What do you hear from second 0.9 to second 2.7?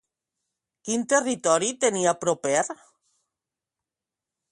territori tenia proper?